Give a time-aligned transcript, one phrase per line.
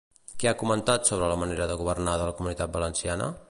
[0.43, 3.33] Què ha comentat sobre la manera de governar de la Comunitat Valenciana?